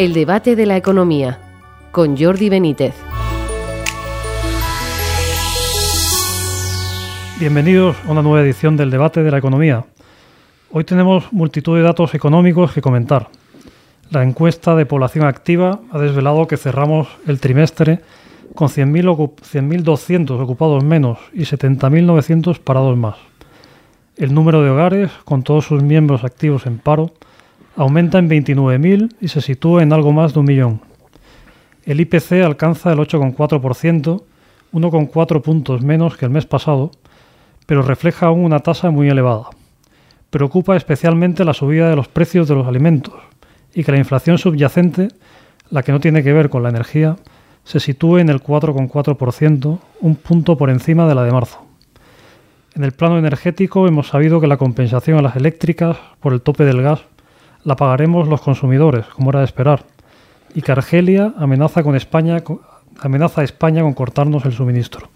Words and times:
El 0.00 0.14
debate 0.14 0.56
de 0.56 0.64
la 0.64 0.78
economía 0.78 1.38
con 1.92 2.16
Jordi 2.16 2.48
Benítez. 2.48 2.94
Bienvenidos 7.38 7.98
a 8.06 8.12
una 8.12 8.22
nueva 8.22 8.40
edición 8.40 8.78
del 8.78 8.90
debate 8.90 9.22
de 9.22 9.30
la 9.30 9.36
economía. 9.36 9.84
Hoy 10.70 10.84
tenemos 10.84 11.30
multitud 11.34 11.76
de 11.76 11.82
datos 11.82 12.14
económicos 12.14 12.72
que 12.72 12.80
comentar. 12.80 13.28
La 14.08 14.22
encuesta 14.22 14.74
de 14.74 14.86
población 14.86 15.26
activa 15.26 15.80
ha 15.92 15.98
desvelado 15.98 16.46
que 16.46 16.56
cerramos 16.56 17.08
el 17.26 17.38
trimestre 17.38 18.00
con 18.54 18.68
100.200 18.68 20.30
ocupados 20.40 20.82
menos 20.82 21.18
y 21.34 21.42
70.900 21.42 22.58
parados 22.58 22.96
más. 22.96 23.16
El 24.16 24.32
número 24.32 24.62
de 24.62 24.70
hogares, 24.70 25.10
con 25.26 25.42
todos 25.42 25.66
sus 25.66 25.82
miembros 25.82 26.24
activos 26.24 26.64
en 26.64 26.78
paro, 26.78 27.12
aumenta 27.76 28.18
en 28.18 28.28
29.000 28.28 29.16
y 29.20 29.28
se 29.28 29.40
sitúa 29.40 29.82
en 29.82 29.92
algo 29.92 30.12
más 30.12 30.34
de 30.34 30.40
un 30.40 30.46
millón. 30.46 30.80
El 31.84 32.00
IPC 32.00 32.44
alcanza 32.44 32.92
el 32.92 32.98
8,4%, 32.98 34.22
1,4 34.72 35.42
puntos 35.42 35.82
menos 35.82 36.16
que 36.16 36.26
el 36.26 36.30
mes 36.30 36.46
pasado, 36.46 36.90
pero 37.66 37.82
refleja 37.82 38.26
aún 38.26 38.44
una 38.44 38.60
tasa 38.60 38.90
muy 38.90 39.08
elevada. 39.08 39.50
Preocupa 40.30 40.76
especialmente 40.76 41.44
la 41.44 41.54
subida 41.54 41.88
de 41.88 41.96
los 41.96 42.08
precios 42.08 42.48
de 42.48 42.54
los 42.54 42.66
alimentos 42.66 43.14
y 43.74 43.84
que 43.84 43.92
la 43.92 43.98
inflación 43.98 44.38
subyacente, 44.38 45.08
la 45.70 45.82
que 45.82 45.92
no 45.92 46.00
tiene 46.00 46.22
que 46.22 46.32
ver 46.32 46.50
con 46.50 46.62
la 46.62 46.68
energía, 46.68 47.16
se 47.64 47.80
sitúe 47.80 48.18
en 48.18 48.28
el 48.28 48.42
4,4%, 48.42 49.78
un 50.00 50.16
punto 50.16 50.56
por 50.56 50.70
encima 50.70 51.06
de 51.08 51.14
la 51.14 51.24
de 51.24 51.32
marzo. 51.32 51.64
En 52.74 52.84
el 52.84 52.92
plano 52.92 53.18
energético 53.18 53.88
hemos 53.88 54.08
sabido 54.08 54.40
que 54.40 54.46
la 54.46 54.56
compensación 54.56 55.18
a 55.18 55.22
las 55.22 55.36
eléctricas 55.36 55.96
por 56.20 56.32
el 56.32 56.40
tope 56.40 56.64
del 56.64 56.82
gas 56.82 57.00
la 57.64 57.76
pagaremos 57.76 58.28
los 58.28 58.40
consumidores, 58.40 59.06
como 59.06 59.30
era 59.30 59.40
de 59.40 59.44
esperar, 59.44 59.84
y 60.54 60.62
que 60.62 60.72
Argelia 60.72 61.34
amenaza, 61.38 61.82
con 61.82 61.94
España, 61.94 62.42
amenaza 63.00 63.40
a 63.40 63.44
España 63.44 63.82
con 63.82 63.94
cortarnos 63.94 64.44
el 64.44 64.52
suministro. 64.52 65.08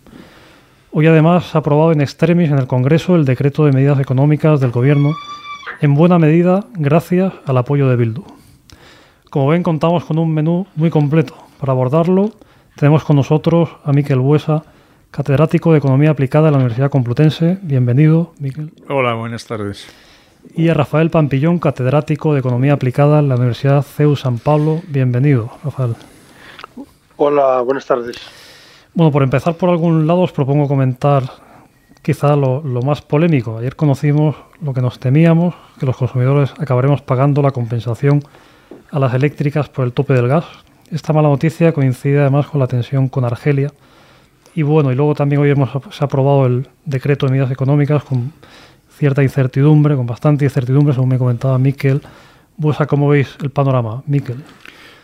Hoy 0.92 1.06
además 1.06 1.55
ha 1.55 1.59
aprobado 1.59 1.92
en 1.92 2.01
extremis 2.01 2.51
en 2.51 2.59
el 2.59 2.67
Congreso 2.67 3.17
el 3.17 3.25
decreto 3.25 3.64
de 3.64 3.73
medidas 3.73 3.98
económicas 3.98 4.61
del 4.61 4.70
Gobierno, 4.70 5.12
en 5.81 5.95
buena 5.95 6.19
medida 6.19 6.67
gracias 6.75 7.33
al 7.47 7.59
apoyo 7.59 7.89
de 7.89 7.97
Bildu. 7.97 8.25
Como 9.31 9.48
ven, 9.48 9.64
contamos 9.64 10.05
con 10.05 10.19
un 10.19 10.33
menú 10.33 10.67
muy 10.77 10.91
completo. 10.91 11.34
Para 11.58 11.73
abordarlo, 11.73 12.31
tenemos 12.77 13.03
con 13.03 13.17
nosotros 13.17 13.70
a 13.83 13.92
Miquel 13.92 14.20
Buesa, 14.20 14.62
catedrático 15.11 15.73
de 15.73 15.79
Economía 15.79 16.11
Aplicada 16.11 16.48
en 16.48 16.53
la 16.53 16.58
Universidad 16.58 16.91
Complutense. 16.91 17.58
Bienvenido, 17.62 18.33
Miquel. 18.39 18.73
Hola, 18.89 19.14
buenas 19.14 19.45
tardes 19.47 19.89
y 20.55 20.69
a 20.69 20.75
Rafael 20.75 21.11
Pampillón, 21.11 21.59
catedrático 21.59 22.34
de 22.34 22.41
Economía 22.41 22.75
Aplicada 22.75 23.20
en 23.20 23.28
la 23.28 23.37
Universidad 23.37 23.83
CEU 23.83 24.17
San 24.17 24.39
Pablo. 24.39 24.83
Bienvenido, 24.89 25.51
Rafael. 25.64 25.95
Hola, 27.17 27.61
buenas 27.62 27.86
tardes. 27.86 28.17
Bueno, 28.92 29.11
por 29.11 29.23
empezar 29.23 29.55
por 29.55 29.70
algún 29.70 30.06
lado 30.06 30.20
os 30.20 30.33
propongo 30.33 30.69
comentar 30.69 31.25
quizá 32.03 32.36
lo, 32.36 32.62
más 32.83 33.03
polémico. 33.03 33.59
Ayer 33.59 33.77
conocimos 33.77 34.36
lo 34.61 34.75
que 34.75 34.83
nos 34.83 34.98
temíamos, 34.98 35.55
que 35.81 35.86
los 35.86 35.97
consumidores 35.97 36.53
acabaremos 36.58 37.01
pagando 37.03 37.41
la 37.41 37.51
compensación 37.51 38.23
a 38.91 38.98
las 38.98 39.14
eléctricas 39.14 39.69
por 39.69 39.84
el 39.84 39.92
tope 39.92 40.12
del 40.14 40.29
gas. 40.29 40.45
Esta 40.91 41.12
mala 41.12 41.29
noticia 41.29 41.73
coincide 41.73 42.20
además 42.20 42.47
con 42.47 42.61
la 42.61 42.67
tensión 42.67 43.08
con 43.08 43.25
Argelia. 43.25 43.73
Y 44.55 44.62
bueno, 44.62 44.92
y 44.92 44.95
luego 44.95 45.14
también 45.14 45.41
hoy 45.41 45.51
hemos, 45.51 45.70
se 45.91 46.05
ha 46.05 46.06
aprobado 46.06 46.47
el 46.47 46.69
decreto 46.84 47.27
de 47.27 47.33
medidas 47.33 47.51
económicas 47.51 48.05
con 48.05 48.33
cierta 48.97 49.23
incertidumbre, 49.23 49.97
con 49.97 50.06
bastante 50.06 50.45
incertidumbre, 50.45 50.95
según 50.95 51.09
me 51.11 51.19
comentaba 51.19 51.59
Miquel. 51.59 52.00
¿Vos 52.56 52.81
a 52.81 52.87
cómo 52.87 53.09
veis 53.09 53.36
el 53.42 53.51
panorama, 53.51 54.03
Miquel? 54.06 54.36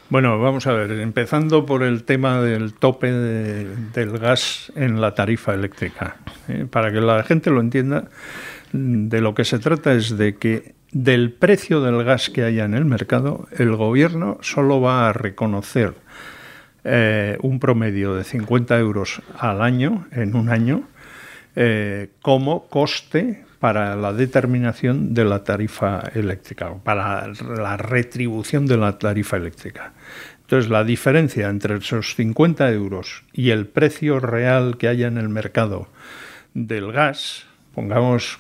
Bueno, 0.09 0.41
vamos 0.41 0.67
a 0.67 0.73
ver, 0.73 0.91
empezando 0.93 1.65
por 1.65 1.83
el 1.83 2.03
tema 2.03 2.41
del 2.41 2.75
tope 2.75 3.13
del 3.13 4.19
gas 4.19 4.73
en 4.75 5.01
la 5.01 5.15
tarifa 5.15 5.55
eléctrica. 5.55 6.17
¿eh? 6.49 6.67
Para 6.69 6.91
que 6.91 7.01
la 7.01 7.23
gente 7.23 7.51
lo 7.51 7.61
entienda, 7.61 8.09
de 8.73 9.21
lo 9.21 9.35
que 9.35 9.45
se 9.45 9.59
trata 9.59 9.93
es 9.93 10.17
de 10.17 10.37
que 10.37 10.75
del 10.93 11.33
precio 11.33 11.81
del 11.81 12.03
gas 12.03 12.31
que 12.31 12.43
haya 12.43 12.65
en 12.65 12.75
el 12.75 12.85
mercado, 12.85 13.47
el 13.57 13.77
gobierno 13.77 14.39
solo 14.41 14.81
va 14.81 15.09
a 15.09 15.13
reconocer 15.13 15.95
eh, 16.83 17.39
un 17.43 17.61
promedio 17.61 18.15
de 18.15 18.25
50 18.25 18.79
euros 18.81 19.23
al 19.39 19.63
año, 19.63 20.07
en 20.11 20.35
un 20.35 20.49
año, 20.49 20.83
eh, 21.55 22.11
como 22.23 22.67
coste 22.69 23.45
para 23.61 23.95
la 23.95 24.13
determinación 24.15 25.13
de 25.13 25.25
la 25.25 25.45
tarifa 25.45 26.03
eléctrica, 26.15 26.75
para 26.83 27.29
la 27.29 27.77
retribución 27.77 28.67
de 28.67 28.79
la 28.79 28.99
tarifa 28.99 29.37
eléctrica. 29.37 29.93
Entonces, 30.41 30.71
la 30.71 30.83
diferencia 30.83 31.49
entre 31.49 31.77
esos 31.77 32.17
50 32.17 32.73
euros 32.73 33.23
y 33.33 33.51
el 33.51 33.67
precio 33.67 34.19
real 34.19 34.79
que 34.79 34.89
haya 34.89 35.07
en 35.07 35.19
el 35.19 35.29
mercado 35.29 35.89
del 36.55 36.91
gas, 36.91 37.45
pongamos 37.75 38.39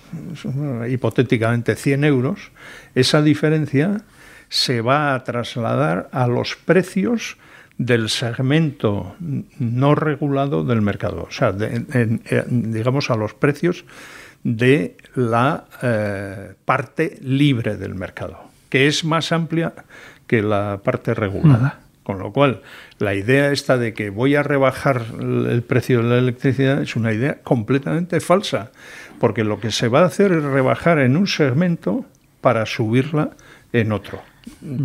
hipotéticamente 0.88 1.76
100 1.76 2.04
euros, 2.04 2.50
esa 2.94 3.22
diferencia 3.22 4.00
se 4.48 4.81
va 4.81 5.14
a 5.14 5.22
trasladar 5.22 6.08
a 6.12 6.26
los 6.26 6.56
precios 6.56 7.37
del 7.78 8.08
segmento 8.08 9.14
no 9.58 9.94
regulado 9.94 10.64
del 10.64 10.82
mercado, 10.82 11.28
o 11.28 11.31
sea, 11.31 11.52
digamos 11.52 13.10
a 13.10 13.16
los 13.16 13.34
precios 13.34 13.84
de 14.42 14.96
la 15.14 15.64
eh, 15.82 16.54
parte 16.64 17.18
libre 17.22 17.76
del 17.76 17.94
mercado, 17.94 18.38
que 18.68 18.86
es 18.86 19.04
más 19.04 19.32
amplia 19.32 19.72
que 20.26 20.42
la 20.42 20.80
parte 20.82 21.14
regulada. 21.14 21.80
Con 22.02 22.18
lo 22.18 22.32
cual, 22.32 22.62
la 22.98 23.14
idea 23.14 23.52
esta 23.52 23.76
de 23.76 23.94
que 23.94 24.10
voy 24.10 24.34
a 24.34 24.42
rebajar 24.42 25.04
el 25.20 25.62
precio 25.62 26.02
de 26.02 26.08
la 26.08 26.18
electricidad 26.18 26.82
es 26.82 26.96
una 26.96 27.12
idea 27.12 27.40
completamente 27.42 28.20
falsa, 28.20 28.72
porque 29.20 29.44
lo 29.44 29.60
que 29.60 29.70
se 29.70 29.86
va 29.86 30.00
a 30.00 30.06
hacer 30.06 30.32
es 30.32 30.42
rebajar 30.42 30.98
en 30.98 31.16
un 31.16 31.26
segmento 31.26 32.06
para 32.40 32.66
subirla 32.66 33.30
en 33.72 33.92
otro 33.92 34.22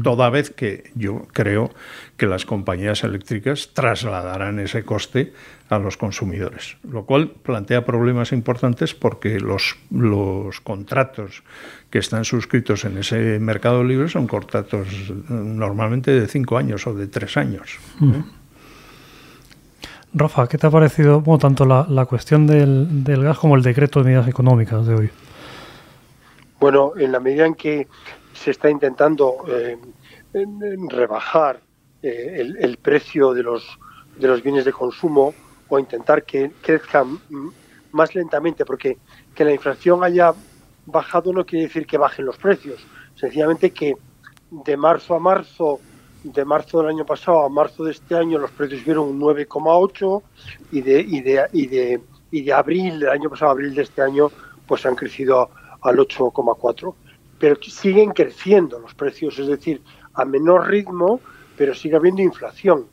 toda 0.03 0.29
vez 0.29 0.49
que 0.49 0.91
yo 0.95 1.27
creo 1.33 1.71
que 2.17 2.27
las 2.27 2.45
compañías 2.45 3.03
eléctricas 3.03 3.71
trasladarán 3.73 4.59
ese 4.59 4.83
coste 4.83 5.33
a 5.69 5.79
los 5.79 5.97
consumidores, 5.97 6.77
lo 6.83 7.05
cual 7.05 7.29
plantea 7.29 7.85
problemas 7.85 8.31
importantes 8.31 8.93
porque 8.93 9.39
los, 9.39 9.77
los 9.89 10.61
contratos 10.61 11.43
que 11.89 11.99
están 11.99 12.23
suscritos 12.23 12.85
en 12.85 12.97
ese 12.97 13.39
mercado 13.39 13.83
libre 13.83 14.07
son 14.09 14.27
contratos 14.27 14.87
normalmente 15.29 16.11
de 16.11 16.27
cinco 16.27 16.57
años 16.57 16.85
o 16.87 16.93
de 16.93 17.07
tres 17.07 17.35
años. 17.37 17.79
Rafa, 20.13 20.47
¿qué 20.47 20.57
te 20.57 20.67
ha 20.67 20.71
parecido 20.71 21.21
tanto 21.39 21.65
la, 21.65 22.05
cuestión 22.05 22.47
del, 22.47 23.03
del 23.03 23.23
gas 23.23 23.37
como 23.37 23.55
el 23.55 23.63
decreto 23.63 23.99
de 23.99 24.05
medidas 24.05 24.27
económicas 24.27 24.85
de 24.85 24.95
hoy? 24.95 25.09
Bueno, 26.59 26.93
en 26.97 27.11
la 27.11 27.19
medida 27.19 27.45
en 27.45 27.55
que 27.55 27.87
se 28.35 28.51
está 28.51 28.69
intentando 28.69 29.37
eh, 29.47 29.77
rebajar 30.89 31.61
eh, 32.01 32.53
el, 32.59 32.77
precio 32.77 33.33
de 33.33 33.43
los, 33.43 33.79
de 34.17 34.27
los 34.27 34.43
bienes 34.43 34.65
de 34.65 34.73
consumo 34.73 35.33
o 35.69 35.79
intentar 35.79 36.23
que 36.23 36.51
crezcan 36.61 37.19
más 37.91 38.13
lentamente, 38.13 38.65
porque 38.65 38.97
que 39.33 39.45
la 39.45 39.53
inflación 39.53 40.03
haya 40.03 40.33
bajado 40.85 41.33
no 41.33 41.45
quiere 41.45 41.65
decir 41.65 41.87
que 41.87 41.97
bajen 41.97 42.25
los 42.25 42.37
precios, 42.37 42.85
sencillamente 43.15 43.71
que 43.71 43.95
de 44.51 44.77
marzo 44.77 45.15
a 45.15 45.19
marzo, 45.19 45.79
de 46.23 46.45
marzo 46.45 46.79
del 46.79 46.89
año 46.89 47.05
pasado 47.05 47.45
a 47.45 47.49
marzo 47.49 47.85
de 47.85 47.91
este 47.91 48.15
año, 48.15 48.37
los 48.37 48.51
precios 48.51 48.83
vieron 48.85 49.09
un 49.09 49.19
9,8 49.19 50.21
y 50.71 50.81
de, 50.81 50.99
y, 50.99 51.21
de, 51.21 51.47
y, 51.53 51.67
de, 51.67 52.01
y 52.29 52.41
de 52.43 52.53
abril 52.53 52.99
del 52.99 53.09
año 53.09 53.29
pasado 53.29 53.49
a 53.49 53.53
abril 53.53 53.73
de 53.73 53.81
este 53.81 54.01
año, 54.01 54.29
pues 54.67 54.85
han 54.85 54.95
crecido 54.95 55.49
al 55.81 55.97
8,4 55.97 56.93
pero 57.45 57.57
siguen 57.61 58.09
creciendo 58.09 58.79
los 58.79 58.95
precios, 58.95 59.37
es 59.37 59.45
decir, 59.45 59.79
a 60.15 60.25
menor 60.25 60.67
ritmo, 60.67 61.19
pero 61.55 61.75
sigue 61.75 61.95
habiendo 61.95 62.23
inflación. 62.23 62.87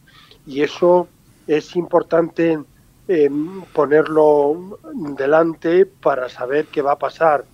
Y 0.46 0.60
eso 0.60 1.08
es 1.46 1.74
importante 1.74 2.58
em, 3.08 3.62
ponerlo 3.72 4.78
delante 5.16 5.86
para 5.86 6.28
saber 6.28 6.66
qué 6.66 6.82
va 6.82 6.92
a 6.92 6.98
pasar, 6.98 7.46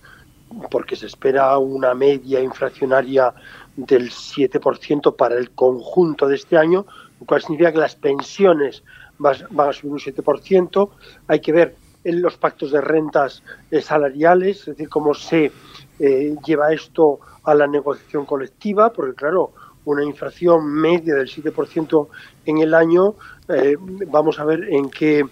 porque 0.69 0.97
se 0.97 1.05
espera 1.05 1.57
una 1.57 1.93
media 1.93 2.41
inflacionaria 2.41 3.33
del 3.77 4.09
7% 4.09 5.15
para 5.15 5.37
el 5.37 5.51
conjunto 5.51 6.27
de 6.27 6.35
este 6.35 6.57
año, 6.57 6.85
lo 7.17 7.25
cual 7.25 7.41
significa 7.41 7.71
que 7.71 7.77
las 7.77 7.95
pensiones 7.95 8.83
van 9.19 9.69
a 9.69 9.71
subir 9.71 9.93
un 9.93 9.99
7%. 9.99 10.89
Hay 11.29 11.39
que 11.39 11.53
ver 11.53 11.77
en 12.03 12.21
los 12.21 12.35
pactos 12.35 12.71
de 12.71 12.81
rentas 12.81 13.41
eh, 13.71 13.79
salariales, 13.79 14.59
es 14.59 14.65
decir, 14.65 14.89
cómo 14.89 15.13
se 15.13 15.53
eh, 15.99 16.35
lleva 16.45 16.71
esto 16.73 17.19
a 17.43 17.53
la 17.53 17.67
negociación 17.67 18.25
colectiva, 18.25 18.91
porque 18.91 19.15
claro, 19.15 19.51
una 19.85 20.03
inflación 20.03 20.65
media 20.65 21.15
del 21.15 21.27
7% 21.27 22.07
en 22.45 22.57
el 22.59 22.73
año, 22.73 23.15
eh, 23.47 23.75
vamos 24.07 24.39
a 24.39 24.45
ver 24.45 24.65
en 24.69 24.89
qué, 24.89 25.25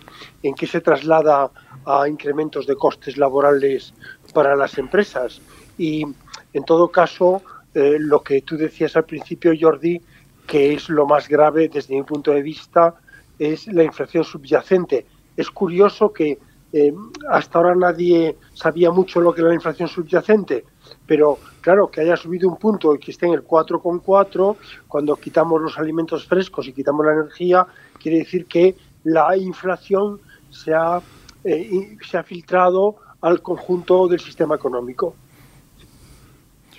en 0.43 0.55
qué 0.55 0.67
se 0.67 0.81
traslada 0.81 1.51
a 1.85 2.07
incrementos 2.07 2.65
de 2.67 2.75
costes 2.75 3.17
laborales 3.17 3.93
para 4.33 4.55
las 4.55 4.77
empresas. 4.77 5.41
Y 5.77 6.05
en 6.53 6.63
todo 6.65 6.89
caso, 6.89 7.41
lo 7.73 8.23
que 8.23 8.41
tú 8.41 8.57
decías 8.57 8.95
al 8.95 9.05
principio, 9.05 9.53
Jordi, 9.59 10.01
que 10.47 10.73
es 10.73 10.89
lo 10.89 11.05
más 11.05 11.27
grave 11.27 11.69
desde 11.69 11.95
mi 11.95 12.01
punto 12.01 12.31
de 12.31 12.41
vista, 12.41 12.95
es 13.37 13.67
la 13.67 13.83
inflación 13.83 14.23
subyacente. 14.23 15.05
Es 15.35 15.51
curioso 15.51 16.11
que 16.11 16.39
eh, 16.77 16.93
hasta 17.29 17.57
ahora 17.57 17.75
nadie 17.75 18.37
sabía 18.53 18.91
mucho 18.91 19.19
lo 19.19 19.33
que 19.33 19.41
era 19.41 19.49
la 19.49 19.55
inflación 19.55 19.87
subyacente, 19.87 20.63
pero 21.07 21.39
claro, 21.61 21.89
que 21.89 22.01
haya 22.01 22.15
subido 22.15 22.47
un 22.47 22.57
punto 22.57 22.93
y 22.93 22.99
que 22.99 23.11
esté 23.11 23.25
en 23.25 23.33
el 23.33 23.43
4,4, 23.43 24.55
cuando 24.87 25.15
quitamos 25.15 25.59
los 25.61 25.77
alimentos 25.79 26.27
frescos 26.27 26.67
y 26.67 26.73
quitamos 26.73 27.05
la 27.05 27.13
energía, 27.13 27.65
quiere 27.99 28.19
decir 28.19 28.45
que 28.45 28.75
la 29.03 29.35
inflación 29.35 30.19
se 30.51 30.73
ha, 30.73 31.01
eh, 31.43 31.97
se 32.07 32.17
ha 32.17 32.23
filtrado 32.23 32.97
al 33.21 33.41
conjunto 33.41 34.07
del 34.07 34.19
sistema 34.19 34.55
económico. 34.55 35.15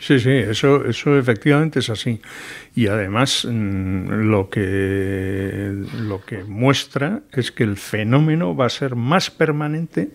Sí, 0.01 0.21
sí, 0.21 0.31
eso, 0.31 0.85
eso 0.85 1.19
efectivamente 1.19 1.81
es 1.81 1.91
así. 1.91 2.21
Y 2.75 2.87
además 2.87 3.45
mm, 3.45 4.31
lo 4.31 4.49
que, 4.49 5.73
lo 6.01 6.25
que 6.25 6.45
muestra 6.45 7.23
es 7.33 7.51
que 7.51 7.65
el 7.65 7.77
fenómeno 7.77 8.55
va 8.55 8.67
a 8.67 8.71
ser 8.71 8.95
más 8.95 9.31
permanente 9.31 10.11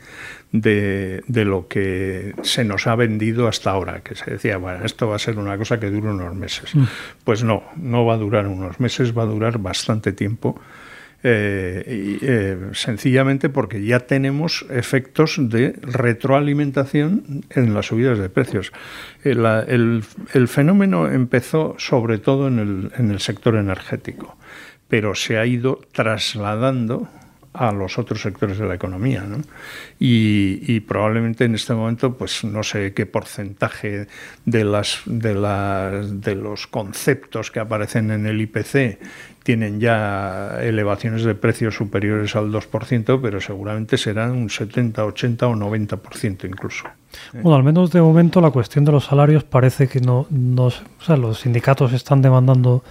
de, 0.52 1.24
de, 1.28 1.46
lo 1.46 1.68
que 1.68 2.34
se 2.44 2.64
nos 2.64 2.88
ha 2.88 2.96
vendido 2.96 3.48
hasta 3.48 3.72
ahora, 3.72 4.02
que 4.02 4.16
se 4.16 4.32
decía, 4.32 4.58
bueno, 4.58 4.86
esto 4.86 5.08
va 5.08 5.16
a 5.18 5.20
ser 5.20 5.38
una 5.38 5.58
cosa 5.58 5.80
que 5.80 5.90
dure 5.90 6.10
unos 6.10 6.36
meses. 6.36 6.74
Mm. 6.76 6.84
Pues 7.24 7.44
no, 7.44 7.64
no 7.76 8.06
va 8.06 8.14
a 8.14 8.18
durar 8.18 8.48
unos 8.48 8.80
meses, 8.80 9.18
va 9.18 9.24
a 9.24 9.28
durar 9.28 9.58
bastante 9.58 10.14
tiempo 10.14 10.62
eh, 11.26 12.20
eh, 12.22 12.58
sencillamente 12.74 13.48
porque 13.48 13.84
ya 13.84 14.02
tenemos 14.02 14.66
efectos 14.70 15.38
de 15.40 15.74
retroalimentación 15.82 17.46
en 17.50 17.74
las 17.74 17.86
subidas 17.86 18.20
de 18.20 18.30
precios. 18.30 18.74
Eh, 19.24 19.32
el, 19.70 20.48
fenómeno 20.50 21.10
empezó 21.10 21.76
sobre 21.78 22.18
todo 22.18 22.50
en 22.50 22.60
el, 22.60 22.92
en 22.98 23.10
el 23.10 23.22
sector 23.22 23.56
energético, 23.56 24.36
pero 24.90 25.16
se 25.16 25.38
ha 25.38 25.46
ido 25.46 25.80
trasladando 25.94 27.08
a 27.54 27.72
los 27.72 27.98
otros 28.00 28.22
sectores 28.22 28.58
de 28.58 28.66
la 28.66 28.76
economía. 28.76 29.22
¿no? 29.22 29.38
Y, 30.00 30.80
probablemente 30.82 31.46
en 31.46 31.56
este 31.56 31.74
momento, 31.74 32.16
pues 32.16 32.44
no 32.44 32.64
sé 32.64 32.94
qué 32.94 33.06
porcentaje 33.06 34.08
de, 34.46 34.64
las, 34.64 35.02
de, 35.06 35.36
las, 35.36 36.22
de 36.22 36.36
los 36.36 36.68
conceptos 36.68 37.52
que 37.52 37.60
aparecen 37.60 38.12
en 38.12 38.26
el 38.26 38.42
IPC 38.42 39.00
tienen 39.44 39.80
ya 39.80 40.60
elevaciones 40.62 41.24
de 41.24 41.36
precios 41.36 41.76
superiores 41.76 42.36
al 42.36 42.52
2%, 42.52 43.20
pero 43.22 43.42
seguramente 43.42 43.98
serán 43.98 44.32
un 44.32 44.50
70, 44.50 45.06
80 45.06 45.48
o 45.48 45.54
90% 45.54 46.48
incluso. 46.48 46.86
Bueno, 47.34 47.56
al 47.56 47.64
menos 47.64 47.92
de 47.92 48.02
momento 48.02 48.42
la 48.42 48.52
cuestión 48.52 48.86
de 48.86 48.94
los 48.94 49.06
salarios 49.06 49.44
parece 49.44 49.88
que 49.88 50.00
no, 50.00 50.26
no 50.30 50.68
o 50.68 50.72
sea, 51.06 51.18
los 51.18 51.42
sindicatos 51.42 51.94
están 51.94 52.22
demandando 52.22 52.84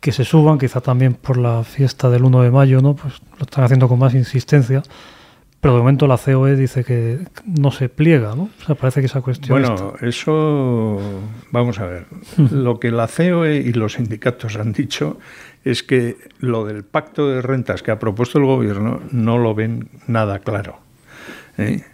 que 0.00 0.12
se 0.12 0.24
suban, 0.24 0.58
quizá 0.58 0.80
también 0.80 1.14
por 1.14 1.36
la 1.36 1.62
fiesta 1.62 2.08
del 2.10 2.24
1 2.24 2.42
de 2.42 2.50
mayo, 2.50 2.80
¿no? 2.80 2.96
Pues 2.96 3.20
lo 3.38 3.42
están 3.42 3.64
haciendo 3.64 3.88
con 3.88 3.98
más 3.98 4.14
insistencia. 4.14 4.82
Pero 5.60 5.74
de 5.74 5.80
momento 5.80 6.06
la 6.06 6.16
COE 6.16 6.56
dice 6.56 6.84
que 6.84 7.18
no 7.44 7.70
se 7.70 7.90
pliega, 7.90 8.34
¿no? 8.34 8.44
O 8.44 8.64
sea, 8.64 8.74
parece 8.74 9.00
que 9.00 9.06
esa 9.06 9.20
cuestión. 9.20 9.60
Bueno, 9.60 9.92
eso. 10.00 10.98
Vamos 11.50 11.78
a 11.80 11.84
ver. 11.84 12.06
lo 12.50 12.80
que 12.80 12.90
la 12.90 13.06
COE 13.06 13.56
y 13.56 13.72
los 13.74 13.94
sindicatos 13.94 14.56
han 14.56 14.72
dicho 14.72 15.18
es 15.62 15.82
que 15.82 16.16
lo 16.38 16.64
del 16.64 16.82
pacto 16.82 17.28
de 17.28 17.42
rentas 17.42 17.82
que 17.82 17.90
ha 17.90 17.98
propuesto 17.98 18.38
el 18.38 18.46
gobierno 18.46 19.02
no 19.10 19.36
lo 19.36 19.54
ven 19.54 19.90
nada 20.06 20.38
claro. 20.38 20.78
¿eh? 21.58 21.84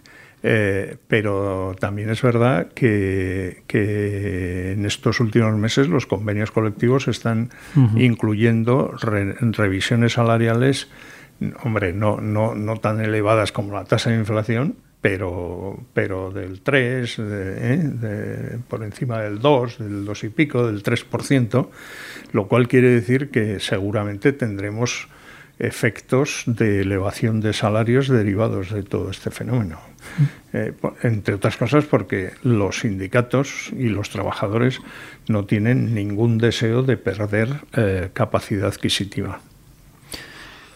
Eh, 0.43 0.97
pero 1.07 1.75
también 1.79 2.09
es 2.09 2.21
verdad 2.21 2.67
que, 2.73 3.63
en 4.73 4.85
estos 4.85 5.19
últimos 5.19 5.55
meses 5.57 5.87
los 5.87 6.05
convenios 6.05 6.51
colectivos 6.51 7.07
están 7.07 7.49
incluyendo 7.95 8.93
revisiones 8.99 10.13
salariales, 10.13 10.89
hombre, 11.63 11.93
no, 11.93 12.21
no, 12.21 12.55
no 12.55 12.77
tan 12.77 13.01
elevadas 13.01 13.51
como 13.51 13.73
la 13.73 13.85
tasa 13.85 14.11
de 14.11 14.17
inflación, 14.17 14.75
pero, 15.01 15.79
pero 15.93 16.31
del 16.31 16.61
3, 16.61 17.15
¿eh? 17.19 18.59
por 18.67 18.83
encima 18.83 19.21
del 19.21 19.39
2, 19.39 19.79
del 19.79 20.05
2 20.05 20.23
y 20.23 20.29
pico, 20.29 20.67
del 20.67 20.83
3%, 20.83 21.67
lo 22.31 22.47
cual 22.47 22.67
quiere 22.67 22.89
decir 22.89 23.29
que 23.29 23.59
seguramente 23.59 24.33
tendremos 24.33 25.07
efectos 25.59 26.43
de 26.45 26.81
elevación 26.81 27.41
de 27.41 27.53
salarios 27.53 28.07
derivados 28.07 28.71
de 28.71 28.83
todo 28.83 29.09
este 29.09 29.31
fenómeno. 29.31 29.79
Eh, 30.53 30.73
entre 31.03 31.35
otras 31.35 31.57
cosas 31.57 31.85
porque 31.85 32.31
los 32.43 32.79
sindicatos 32.79 33.69
y 33.73 33.89
los 33.89 34.09
trabajadores 34.09 34.79
no 35.27 35.45
tienen 35.45 35.93
ningún 35.93 36.37
deseo 36.37 36.83
de 36.83 36.97
perder 36.97 37.49
eh, 37.73 38.09
capacidad 38.13 38.67
adquisitiva. 38.67 39.39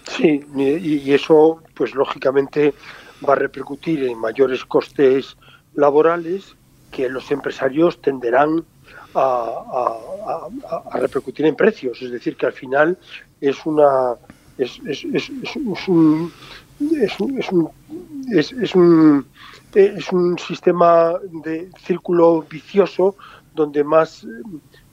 Sí, 0.08 0.44
y 0.58 1.14
eso 1.14 1.64
pues 1.74 1.96
lógicamente 1.96 2.74
va 3.28 3.34
a 3.34 3.38
repercutir 3.38 4.04
en 4.04 4.18
mayores 4.18 4.66
costes 4.66 5.38
laborales 5.76 6.56
que 6.92 7.08
los 7.08 7.32
empresarios 7.32 8.02
tenderán 8.02 8.66
a, 9.16 10.50
a 10.92 10.98
repercutir 11.00 11.46
en 11.46 11.56
precios. 11.56 12.02
Es 12.02 12.12
decir, 12.12 12.36
que 12.36 12.46
al 12.46 12.54
final 12.54 12.98
es 13.40 13.66
una 13.66 14.16
es, 14.58 14.80
es, 14.86 15.06
es, 15.14 15.30
un, 15.88 16.32
es, 17.02 17.20
un, 17.20 17.40
es, 17.40 18.76
un, 18.76 19.26
es 19.74 20.12
un 20.12 20.40
sistema 20.40 21.14
de 21.44 21.70
círculo 21.86 22.46
vicioso 22.50 23.16
donde 23.54 23.84
más 23.84 24.26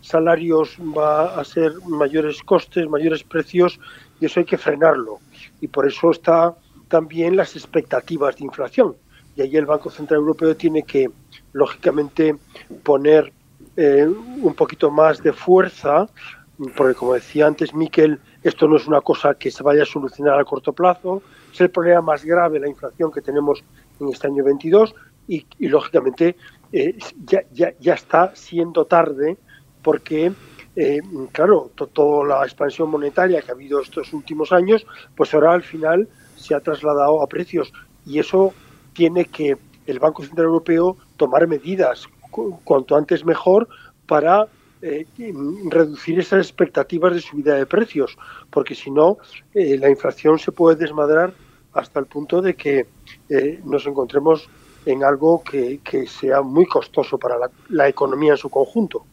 salarios 0.01 0.77
va 0.97 1.39
a 1.39 1.45
ser 1.45 1.73
mayores 1.87 2.43
costes, 2.43 2.89
mayores 2.89 3.23
precios 3.23 3.79
y 4.21 4.27
eso 4.27 4.41
hay 4.41 4.47
que 4.47 4.59
frenarlo. 4.59 5.19
Y 5.61 5.69
por 5.69 5.87
eso 5.87 6.11
está 6.11 6.55
también 6.89 7.37
las 7.37 7.55
expectativas 7.57 8.37
de 8.37 8.45
inflación. 8.45 8.97
Y 9.37 9.43
ahí 9.43 9.57
el 9.57 9.67
Banco 9.67 9.91
Central 9.91 10.21
Europeo 10.21 10.57
tiene 10.57 10.83
que, 10.83 11.09
lógicamente, 11.53 12.37
poner 12.83 13.33
eh, 13.77 14.07
un 14.07 14.55
poquito 14.55 14.91
más 14.91 15.23
de 15.23 15.33
fuerza, 15.33 16.09
porque 16.77 16.95
como 16.95 17.15
decía 17.15 17.47
antes 17.47 17.73
Miquel, 17.75 18.19
esto 18.43 18.69
no 18.69 18.77
es 18.77 18.87
una 18.87 19.01
cosa 19.01 19.35
que 19.35 19.51
se 19.51 19.63
vaya 19.63 19.83
a 19.83 19.87
solucionar 19.87 20.39
a 20.39 20.45
corto 20.45 20.73
plazo, 20.73 21.23
es 21.53 21.61
el 21.61 21.71
problema 21.71 22.01
más 22.01 22.25
grave, 22.25 22.61
la 22.61 22.69
inflación 22.69 23.11
que 23.11 23.21
tenemos 23.21 23.63
en 24.01 24.09
este 24.09 24.27
año 24.29 24.45
22 24.45 24.95
y, 25.27 25.45
lógicamente 25.59 26.37
eh, 26.73 26.97
ya, 27.25 27.43
ya, 27.53 27.73
ya, 27.81 27.95
está 27.95 28.35
siendo 28.35 28.87
tarde 28.87 29.37
porque, 29.83 30.33
eh, 30.77 31.01
claro, 31.33 31.71
toda 31.75 32.27
la 32.27 32.45
expansión 32.45 32.91
monetaria 32.91 33.43
que 33.43 33.51
ha 33.51 33.55
habido 33.55 33.81
estos 33.81 34.13
últimos 34.13 34.53
años, 34.53 34.87
pues 35.17 35.35
ahora 35.35 35.53
al 35.53 35.63
final 35.63 36.09
se 36.37 36.55
ha 36.55 36.61
trasladado 36.61 37.23
a 37.23 37.27
precios. 37.27 37.73
Y 38.07 38.19
eso 38.19 38.55
tiene 38.93 39.27
que 39.27 39.57
el 39.87 39.99
Banco 39.99 40.23
Central 40.23 40.47
Europeo 40.47 40.97
tomar 41.17 41.47
medidas 41.47 42.07
cuanto 42.65 42.97
antes 42.97 43.25
mejor 43.25 43.69
para 44.07 44.47
eh, 44.81 45.07
reducir 45.71 46.19
esas 46.19 46.47
expectativas 46.47 47.15
de 47.15 47.21
subida 47.21 47.57
de 47.57 47.67
precios, 47.67 48.17
porque 48.51 48.75
si 48.75 48.91
no, 48.91 49.19
eh, 49.55 49.77
la 49.79 49.91
inflación 49.91 50.39
se 50.39 50.53
puede 50.53 50.77
desmadrar 50.77 51.33
hasta 51.73 52.01
el 52.01 52.07
punto 52.07 52.41
de 52.41 52.55
que 52.55 52.87
eh, 53.29 53.61
nos 53.65 53.87
encontremos 53.87 54.49
en 54.87 55.05
algo 55.05 55.43
que, 55.43 55.81
sea 56.07 56.43
muy 56.43 56.67
costoso 56.67 57.19
para 57.19 57.35
la, 57.69 57.89
economía 57.89 58.33
en 58.33 58.39
su 58.39 58.49
conjunto. 58.49 59.05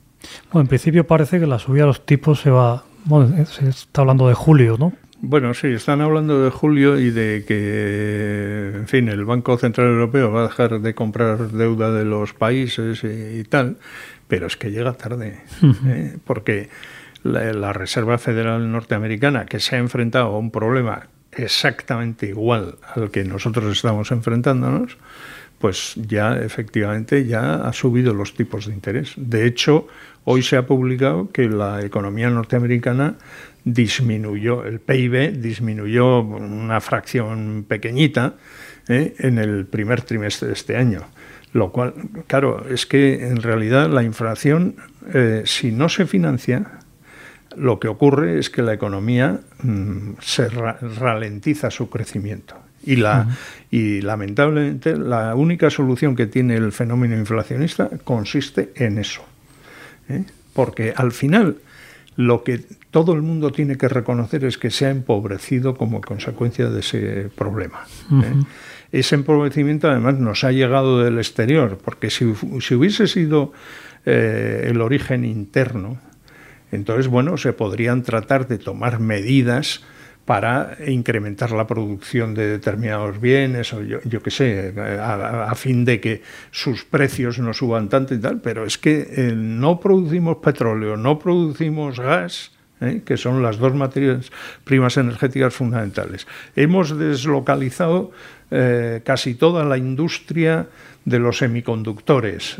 Bueno, 0.52 0.62
en 0.62 0.68
principio 0.68 1.06
parece 1.06 1.40
que 1.40 1.48
la 1.48 1.60
subida 1.60 1.82
de 1.84 1.88
los 1.88 2.06
tipos 2.06 2.40
se 2.40 2.50
va, 2.50 2.84
bueno, 3.04 3.46
se 3.46 3.70
está 3.70 4.02
hablando 4.02 4.28
de 4.28 4.34
julio, 4.34 4.78
¿no? 4.80 4.94
Bueno, 5.22 5.54
sí, 5.54 5.68
están 5.68 6.02
hablando 6.02 6.44
de 6.44 6.52
julio 6.52 7.00
y 7.00 7.10
de 7.10 7.46
que, 7.48 8.74
en 8.76 8.88
fin, 8.88 9.08
el 9.10 9.26
Banco 9.26 9.58
Central 9.58 9.88
Europeo 9.88 10.32
va 10.32 10.42
a 10.42 10.44
dejar 10.44 10.82
de 10.82 10.94
comprar 10.94 11.52
deuda 11.52 11.92
de 11.92 12.06
los 12.06 12.34
países 12.34 13.04
y 13.04 13.44
tal, 13.46 13.78
pero 14.28 14.48
es 14.48 14.58
que 14.58 14.72
llega 14.72 14.94
tarde, 14.94 15.42
¿eh? 15.88 16.18
porque 16.26 16.70
la, 17.24 17.74
Reserva 17.74 18.18
Federal 18.18 18.72
Norteamericana, 18.72 19.46
que 19.46 19.60
se 19.60 19.76
ha 19.76 19.80
enfrentado 19.80 20.28
a 20.28 20.38
un 20.38 20.52
problema 20.52 21.08
exactamente 21.32 22.28
igual 22.28 22.78
al 22.96 23.12
que 23.12 23.24
nosotros 23.24 23.76
estamos 23.76 24.12
enfrentándonos, 24.12 24.98
pues 25.60 25.94
ya 25.96 26.38
efectivamente 26.38 27.26
ya 27.26 27.56
ha 27.56 27.74
subido 27.74 28.14
los 28.14 28.34
tipos 28.34 28.68
de 28.68 28.74
interés. 28.74 29.14
De 29.16 29.46
hecho, 29.46 29.88
hoy 30.24 30.44
se 30.44 30.58
ha 30.58 30.68
publicado 30.68 31.32
que 31.32 31.50
la 31.50 31.84
economía 31.84 32.30
norteamericana 32.30 33.16
disminuyó, 33.64 34.64
el 34.64 34.80
PIB 34.80 35.42
disminuyó 35.42 36.22
una 36.22 36.80
fracción 36.82 37.66
pequeñita 37.68 38.36
¿eh? 38.88 39.16
en 39.18 39.40
el 39.40 39.66
primer 39.66 40.02
trimestre 40.02 40.50
de 40.50 40.54
este 40.54 40.78
año. 40.78 41.02
Lo 41.56 41.72
cual, 41.72 41.94
claro, 42.28 42.66
es 42.70 42.86
que 42.86 43.30
en 43.30 43.42
realidad 43.42 43.90
la 43.90 44.04
inflación, 44.04 44.76
eh, 45.14 45.44
si 45.46 45.72
no 45.72 45.88
se 45.88 46.06
financia, 46.06 46.80
lo 47.56 47.80
que 47.80 47.88
ocurre 47.88 48.40
es 48.40 48.50
que 48.50 48.62
la 48.62 48.74
economía 48.74 49.40
mm, 49.64 50.16
se 50.20 50.50
ralentiza 50.50 51.72
su 51.72 51.90
crecimiento. 51.90 52.56
Y, 52.84 52.98
la, 52.98 53.38
y 53.72 54.02
lamentablemente 54.02 54.98
la 54.98 55.34
única 55.34 55.70
solución 55.70 56.18
que 56.18 56.28
tiene 56.28 56.56
el 56.56 56.74
fenómeno 56.74 57.16
inflacionista 57.16 57.90
consiste 58.04 58.74
en 58.76 58.98
eso. 58.98 59.24
¿eh? 60.10 60.26
Porque 60.52 60.94
al 60.94 61.14
final 61.14 61.56
lo 62.18 62.44
que 62.44 62.66
todo 62.92 63.14
el 63.14 63.22
mundo 63.22 63.54
tiene 63.54 63.78
que 63.78 63.88
reconocer 63.88 64.44
es 64.44 64.58
que 64.58 64.72
se 64.72 64.88
ha 64.88 64.90
empobrecido 64.90 65.76
como 65.76 66.02
consecuencia 66.02 66.70
de 66.70 66.82
ese 66.82 67.30
problema. 67.34 67.86
¿eh? 68.12 68.44
Ese 68.92 69.16
empobrecimiento 69.16 69.90
además 69.90 70.20
nos 70.20 70.44
ha 70.44 70.52
llegado 70.52 71.04
del 71.04 71.18
exterior, 71.18 71.78
porque 71.84 72.10
si, 72.10 72.26
hubiese 72.26 73.08
sido 73.08 73.54
eh, 74.06 74.68
el 74.70 74.82
origen 74.82 75.26
interno, 75.26 76.00
entonces, 76.72 77.08
bueno, 77.08 77.38
se 77.38 77.54
podrían 77.54 78.04
tratar 78.04 78.48
de 78.48 78.58
tomar 78.58 79.00
medidas 79.00 79.84
para 80.26 80.76
incrementar 80.88 81.52
la 81.52 81.68
producción 81.68 82.34
de 82.34 82.48
determinados 82.48 83.22
bienes 83.22 83.72
o 83.74 83.84
yo, 83.84 84.02
qué 84.24 84.32
sé, 84.32 84.74
a, 85.00 85.54
fin 85.56 85.86
de 85.86 86.02
que 86.02 86.24
sus 86.50 86.84
precios 86.84 87.38
no 87.38 87.54
suban 87.54 87.90
tanto 87.90 88.16
y 88.16 88.20
tal, 88.20 88.42
pero 88.42 88.66
es 88.66 88.80
que 88.80 89.08
eh, 89.08 89.34
no 89.36 89.80
producimos 89.80 90.38
petróleo, 90.38 90.98
no 90.98 91.20
producimos 91.20 92.00
gas, 92.00 92.52
¿eh? 92.82 93.04
que 93.06 93.18
son 93.18 93.44
las 93.44 93.58
dos 93.60 93.76
materias 93.76 94.32
primas 94.64 94.98
energéticas 94.98 95.54
fundamentales. 95.54 96.26
Hemos 96.56 96.98
deslocalizado 96.98 98.12
eh, 98.52 99.02
casi 99.04 99.36
toda 99.36 99.66
la 99.66 99.78
industria 99.78 100.68
de 101.06 101.20
los 101.20 101.38
semiconductores. 101.38 102.58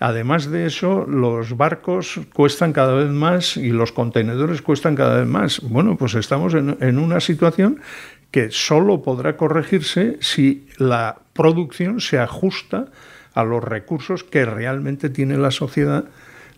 Además 0.00 0.50
de 0.50 0.66
eso, 0.66 1.06
los 1.06 1.56
barcos 1.56 2.20
cuestan 2.32 2.72
cada 2.72 2.94
vez 2.94 3.10
más 3.10 3.56
y 3.56 3.70
los 3.70 3.92
contenedores 3.92 4.62
cuestan 4.62 4.94
cada 4.94 5.18
vez 5.18 5.26
más. 5.26 5.60
Bueno, 5.60 5.96
pues 5.96 6.14
estamos 6.14 6.54
en, 6.54 6.98
una 6.98 7.20
situación 7.20 7.80
que 8.30 8.50
solo 8.50 9.02
podrá 9.02 9.36
corregirse 9.36 10.18
si 10.20 10.66
la 10.76 11.20
producción 11.32 12.00
se 12.00 12.18
ajusta 12.18 12.86
a 13.34 13.44
los 13.44 13.62
recursos 13.62 14.24
que 14.24 14.44
realmente 14.44 15.08
tiene 15.08 15.36
la 15.36 15.50
sociedad 15.50 16.04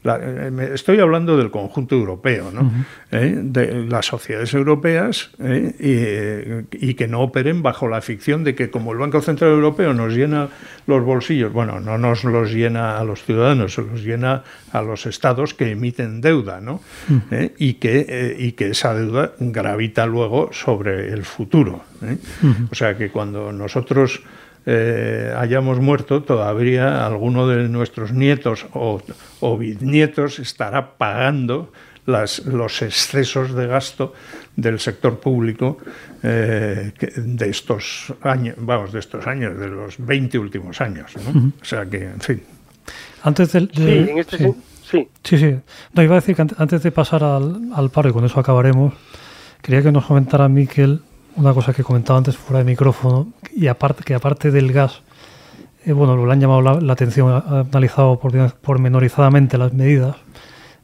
eh, 0.05 0.71
estoy 0.73 0.99
hablando 1.01 1.37
del 1.37 1.51
conjunto 1.51 1.95
europeo, 1.95 2.51
¿no? 2.51 2.71
¿Eh? 3.11 3.39
de 3.43 3.85
las 3.85 4.07
sociedades 4.07 4.55
europeas 4.55 5.31
¿eh? 5.39 6.65
y, 6.73 6.95
que 6.95 7.07
no 7.07 7.21
operen 7.21 7.63
bajo 7.63 7.89
la 7.89 8.01
ficción 8.01 8.45
de 8.45 8.55
que 8.55 8.71
como 8.71 8.93
el 8.93 8.99
Banco 8.99 9.21
Central 9.21 9.51
Europeo 9.51 9.93
nos 9.93 10.15
llena 10.15 10.49
los 10.87 11.05
bolsillos, 11.05 11.53
bueno, 11.53 11.81
no 11.81 11.99
nos 11.99 12.25
los 12.25 12.53
llena 12.53 12.99
a 12.99 13.05
los 13.05 13.25
ciudadanos, 13.25 13.75
se 13.75 13.83
los 13.83 14.03
llena 14.03 14.43
a 14.73 14.83
los 14.83 15.07
estados 15.07 15.55
que 15.55 15.71
emiten 15.71 16.21
deuda, 16.21 16.61
¿no? 16.61 16.81
y, 17.59 17.75
que, 17.75 18.37
y 18.39 18.53
que 18.53 18.71
esa 18.71 18.95
deuda 18.95 19.33
gravita 19.39 20.07
luego 20.07 20.51
sobre 20.53 21.13
el 21.13 21.25
futuro. 21.25 21.85
O 22.71 22.75
sea 22.75 22.97
que 22.97 23.11
cuando 23.11 23.53
nosotros 23.53 24.23
eh, 24.67 25.35
hayamos 25.37 25.81
muerto, 25.81 26.23
todavía 26.23 27.07
alguno 27.07 27.49
de 27.49 27.69
nuestros 27.69 28.13
nietos 28.13 28.67
o, 28.73 29.01
bisnietos 29.59 30.39
estará 30.39 30.99
pagando 30.99 31.73
las, 32.07 32.45
los 32.45 32.83
excesos 32.83 33.55
de 33.55 33.67
gasto 33.67 34.13
del 34.57 34.79
sector 34.79 35.19
público 35.19 35.79
eh, 36.23 36.93
de 37.17 37.49
estos 37.49 38.13
años, 38.23 38.57
vamos, 38.59 38.93
de 38.93 38.99
estos 38.99 39.27
años, 39.27 39.59
de 39.59 39.69
los 39.69 39.97
20 39.99 40.39
últimos 40.39 40.81
años. 40.81 41.13
O 41.17 41.65
sea 41.65 41.87
que, 41.87 42.05
en 42.05 42.21
fin. 42.21 42.43
Antes 43.23 43.53
del, 43.53 43.71
sí, 43.75 43.83
en 43.83 44.19
este 44.19 44.39
sí. 44.39 45.09
sí. 45.23 45.37
Sí, 45.37 45.57
No, 45.95 46.03
iba 46.03 46.17
a 46.17 46.21
decir 46.21 46.37
que 46.37 46.43
antes 46.43 46.83
de 46.83 46.91
pasar 46.91 47.25
al, 47.25 47.73
al 47.75 47.91
paro, 47.91 48.11
y 48.11 48.13
con 48.13 48.25
eso 48.25 48.41
acabaremos, 48.41 48.93
quería 49.63 49.83
que 49.83 49.93
nos 49.93 50.05
comentara 50.05 50.49
Miquel 50.49 51.01
una 51.41 51.55
cosa 51.55 51.73
que 51.73 51.83
comentaba 51.83 52.19
antes 52.19 52.37
fuera 52.37 52.59
de 52.59 52.65
micrófono, 52.65 53.33
y 53.55 53.67
aparte 53.67 54.05
que 54.05 54.15
aparte 54.15 54.51
del 54.51 54.73
gas, 54.73 55.03
eh, 55.85 55.93
bueno, 55.93 56.17
lo 56.17 56.31
han 56.31 56.41
llamado 56.41 56.61
la, 56.81 56.93
atención, 56.93 57.31
ha 57.33 57.61
analizado 57.61 58.21
por, 58.21 58.53
pormenorizadamente 58.55 59.57
las 59.57 59.73
medidas 59.73 60.17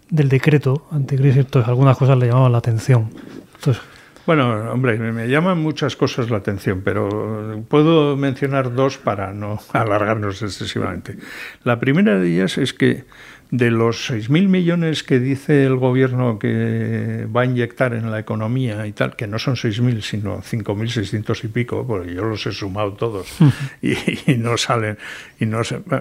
del 0.08 0.28
decreto 0.28 0.86
anticrisis, 0.90 1.38
entonces 1.38 1.68
algunas 1.68 1.96
cosas 1.96 2.16
le 2.18 2.28
llamaban 2.28 2.52
la 2.52 2.58
atención. 2.58 3.10
Entonces, 3.56 3.82
bueno, 4.26 4.72
hombre, 4.72 4.98
me 4.98 5.28
llaman 5.28 5.58
muchas 5.58 5.94
cosas 5.94 6.30
la 6.30 6.38
atención, 6.38 6.82
pero 6.84 7.64
puedo 7.68 8.16
mencionar 8.16 8.74
dos 8.74 8.98
para 8.98 9.32
no 9.32 9.60
alargarnos 9.72 10.42
excesivamente. 10.42 11.16
La 11.62 11.78
primera 11.78 12.18
de 12.18 12.28
ellas 12.28 12.58
es 12.58 12.72
que 12.72 13.04
de 13.50 13.70
los 13.70 14.10
6.000 14.10 14.48
millones 14.48 15.02
que 15.02 15.20
dice 15.20 15.64
el 15.64 15.76
gobierno 15.76 16.38
que 16.38 17.26
va 17.34 17.42
a 17.42 17.44
inyectar 17.44 17.94
en 17.94 18.10
la 18.10 18.18
economía 18.18 18.86
y 18.86 18.92
tal, 18.92 19.14
que 19.14 19.26
no 19.26 19.38
son 19.38 19.54
6.000, 19.54 20.00
sino 20.00 20.42
5.600 20.42 21.44
y 21.44 21.48
pico, 21.48 21.86
porque 21.86 22.14
yo 22.14 22.24
los 22.24 22.44
he 22.46 22.52
sumado 22.52 22.94
todos 22.94 23.28
y, 23.82 24.34
no 24.36 24.56
salen. 24.56 24.98
Y 25.38 25.46
no 25.46 25.60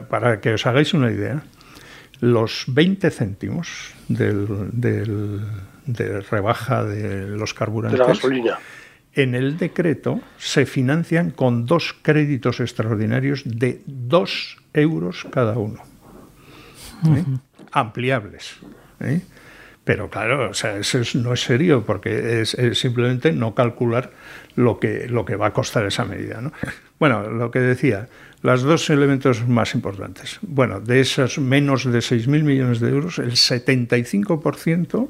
para 0.10 0.42
que 0.42 0.54
os 0.54 0.66
hagáis 0.66 0.94
una 0.94 1.12
idea, 1.12 1.44
los 2.20 2.66
20 2.68 3.12
céntimos 3.12 3.94
del, 4.08 5.42
de 5.86 6.22
rebaja 6.22 6.84
de 6.84 7.28
los 7.28 7.54
carburantes. 7.54 8.00
De 8.00 8.06
la 8.06 8.14
gasolina. 8.14 8.60
En 9.14 9.34
el 9.34 9.58
decreto 9.58 10.20
se 10.38 10.66
financian 10.66 11.32
con 11.32 11.66
dos 11.66 11.96
créditos 12.02 12.60
extraordinarios 12.60 13.44
de 13.46 13.82
2 13.86 14.58
euros 14.74 15.26
cada 15.32 15.58
uno. 15.58 15.95
¿Eh? 17.06 17.24
ampliables. 17.72 18.58
¿eh? 19.00 19.22
Pero 19.84 20.10
claro, 20.10 20.50
o 20.50 20.54
sea, 20.54 20.78
eso 20.78 21.00
no 21.20 21.34
es 21.34 21.42
serio 21.42 21.86
porque 21.86 22.42
es, 22.42 22.58
simplemente 22.74 23.32
no 23.32 23.54
calcular 23.54 24.12
lo 24.56 24.80
que, 24.80 25.08
lo 25.08 25.26
que 25.26 25.36
va 25.36 25.48
a 25.48 25.54
costar 25.54 25.86
esa 25.86 26.06
medida. 26.06 26.42
Bueno, 26.98 27.30
lo 27.30 27.52
que 27.52 27.60
decía, 27.60 28.10
los 28.42 28.64
dos 28.64 28.90
elementos 28.90 29.48
más 29.48 29.76
importantes. 29.76 30.40
Bueno, 30.42 30.80
de 30.80 31.02
esos 31.02 31.38
menos 31.38 31.84
de 31.84 32.00
6.000 32.00 32.44
millones 32.44 32.80
de 32.80 32.90
euros, 32.90 33.20
el 33.20 33.34
75% 33.34 35.10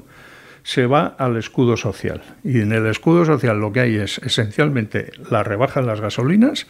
se 0.63 0.87
va 0.87 1.15
al 1.19 1.37
escudo 1.37 1.77
social. 1.77 2.21
Y 2.43 2.59
en 2.59 2.73
el 2.73 2.87
escudo 2.87 3.23
social 3.23 3.59
lo 3.59 3.71
que 3.71 3.81
hay 3.81 3.95
es 3.95 4.17
esencialmente 4.17 5.11
la 5.29 5.43
rebaja 5.43 5.79
de 5.79 5.87
las 5.87 6.01
gasolinas 6.01 6.67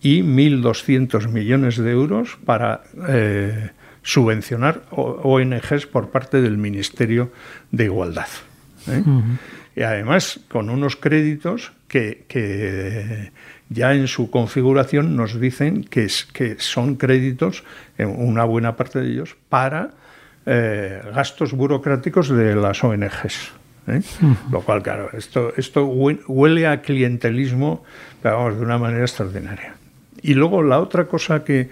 y 0.00 0.22
1.200 0.22 1.28
millones 1.28 1.76
de 1.76 1.90
euros 1.92 2.38
para... 2.44 2.82
Eh, 3.08 3.70
subvencionar 4.06 4.82
ONGs 4.92 5.86
por 5.86 6.10
parte 6.10 6.40
del 6.40 6.58
Ministerio 6.58 7.32
de 7.72 7.84
Igualdad. 7.86 8.28
¿eh? 8.86 9.02
Y 9.74 9.82
además 9.82 10.38
con 10.48 10.70
unos 10.70 10.94
créditos 10.94 11.72
que, 11.88 13.32
ya 13.68 13.94
en 13.94 14.06
su 14.06 14.30
configuración 14.30 15.16
nos 15.16 15.40
dicen 15.40 15.82
que, 15.82 16.06
que 16.32 16.56
son 16.60 16.94
créditos, 16.94 17.64
una 17.98 18.44
buena 18.44 18.76
parte 18.76 19.00
de 19.00 19.10
ellos, 19.10 19.36
para 19.48 19.90
eh, 20.46 21.02
gastos 21.12 21.52
burocráticos 21.52 22.28
de 22.28 22.54
las 22.54 22.84
ONGs. 22.84 23.50
¿eh? 23.88 24.02
Lo 24.52 24.60
cual, 24.60 24.84
claro, 24.84 25.10
esto, 25.14 25.52
esto 25.56 25.84
huele 25.84 26.68
a 26.68 26.80
clientelismo, 26.80 27.82
vamos, 28.22 28.56
de 28.56 28.62
una 28.62 28.78
manera 28.78 29.02
extraordinaria. 29.02 29.74
Y 30.22 30.34
luego 30.34 30.62
la 30.62 30.78
otra 30.78 31.06
cosa 31.06 31.42
que, 31.42 31.70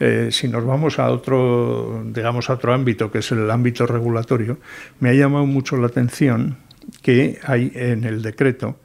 eh, 0.00 0.28
si 0.30 0.48
nos 0.48 0.64
vamos 0.64 0.98
a 0.98 1.10
otro, 1.10 2.02
digamos, 2.06 2.50
a 2.50 2.54
otro 2.54 2.72
ámbito, 2.72 3.10
que 3.10 3.18
es 3.18 3.32
el 3.32 3.50
ámbito 3.50 3.86
regulatorio, 3.86 4.58
me 5.00 5.10
ha 5.10 5.14
llamado 5.14 5.46
mucho 5.46 5.76
la 5.76 5.86
atención 5.86 6.56
que 7.02 7.38
hay 7.44 7.72
en 7.74 8.04
el 8.04 8.22
decreto 8.22 8.76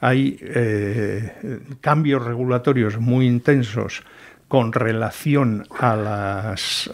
hay 0.00 0.38
eh, 0.40 1.60
cambios 1.80 2.24
regulatorios 2.24 2.98
muy 2.98 3.26
intensos 3.26 4.02
con 4.48 4.72
relación 4.72 5.66
a 5.78 5.96
las, 5.96 6.90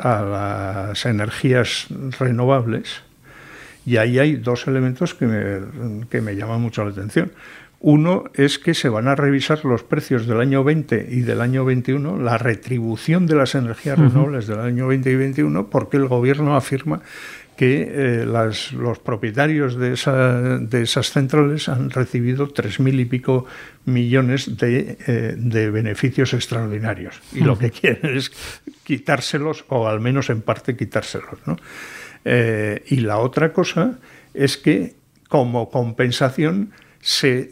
energías 1.05 1.87
renovables 2.19 3.03
y 3.85 3.97
ahí 3.97 4.19
hay 4.19 4.37
dos 4.37 4.67
elementos 4.69 5.15
que 5.15 5.61
que 6.09 6.21
me 6.21 6.37
llaman 6.37 6.61
mucho 6.61 6.85
la 6.85 6.93
atención. 6.93 7.33
Uno 7.85 8.25
es 8.35 8.61
que 8.61 8.75
se 8.75 8.89
van 8.89 9.09
a 9.09 9.17
revisar 9.17 9.65
los 9.65 9.83
precios 9.83 10.29
del 10.29 10.41
año 10.41 10.63
20 10.63 11.09
y 11.11 11.23
del 11.23 11.41
año 11.41 11.65
21, 11.65 12.17
la 12.17 12.39
retribución 12.39 13.27
de 13.27 13.35
las 13.35 13.57
energías 13.57 13.99
renovables 13.99 14.47
del 14.47 14.61
año 14.61 14.87
20 14.87 15.11
y 15.11 15.17
21, 15.17 15.67
porque 15.67 15.97
el 15.97 16.07
gobierno 16.07 16.55
afirma 16.55 17.03
que 17.57 17.89
eh, 17.93 18.25
los 18.25 18.99
propietarios 19.01 19.77
de, 19.77 19.95
esas 19.95 21.11
centrales 21.11 21.69
han 21.69 21.91
recibido 21.91 22.47
tres 22.47 22.79
mil 22.79 23.01
y 23.01 23.05
pico 23.05 23.47
millones 23.85 24.57
de, 24.57 24.97
eh, 25.09 25.71
beneficios 25.71 26.35
extraordinarios. 26.35 27.21
Y 27.33 27.41
lo 27.41 27.59
que 27.59 27.73
quieren 27.73 28.17
es 28.17 28.31
quitárselos, 28.85 29.65
o 29.69 29.89
al 29.89 29.99
menos 29.99 30.31
en 30.31 30.41
parte 30.41 30.77
quitárselos. 30.77 31.41
Eh, 32.25 32.85
y 32.87 32.99
la 32.99 33.19
otra 33.19 33.53
cosa 33.53 33.99
es 34.35 34.57
que, 34.57 34.95
como 35.29 35.69
compensación, 35.69 36.71
se, 37.03 37.51